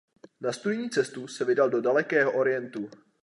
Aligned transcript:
Na 0.41 0.51
studijní 0.51 0.89
cestu 0.89 1.27
se 1.27 1.45
vydal 1.45 1.69
do 1.69 1.81
dalekého 1.81 2.31
Orientu. 2.31 2.89